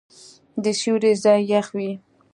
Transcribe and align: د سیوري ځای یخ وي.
د 0.63 0.65
سیوري 0.79 1.13
ځای 1.23 1.39
یخ 1.51 1.67
وي. 1.77 1.91